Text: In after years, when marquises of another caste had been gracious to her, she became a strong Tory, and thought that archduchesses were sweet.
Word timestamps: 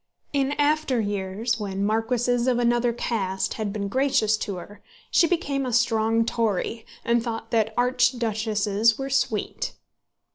In 0.33 0.53
after 0.53 0.99
years, 0.99 1.59
when 1.59 1.85
marquises 1.85 2.47
of 2.47 2.57
another 2.57 2.91
caste 2.91 3.53
had 3.53 3.71
been 3.71 3.87
gracious 3.87 4.35
to 4.37 4.55
her, 4.55 4.81
she 5.11 5.27
became 5.27 5.63
a 5.63 5.71
strong 5.71 6.25
Tory, 6.25 6.87
and 7.05 7.21
thought 7.23 7.51
that 7.51 7.71
archduchesses 7.77 8.97
were 8.97 9.11
sweet. 9.11 9.73